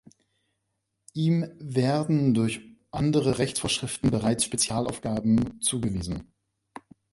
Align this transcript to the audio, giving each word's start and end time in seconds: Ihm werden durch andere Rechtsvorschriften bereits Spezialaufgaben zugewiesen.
Ihm 1.13 1.45
werden 1.59 2.33
durch 2.33 2.59
andere 2.89 3.37
Rechtsvorschriften 3.37 4.09
bereits 4.09 4.43
Spezialaufgaben 4.43 5.61
zugewiesen. 5.61 6.33